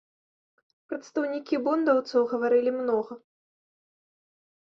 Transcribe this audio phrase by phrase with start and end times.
[0.93, 3.13] Прадстаўнікі бундаўцаў гаварылі многа.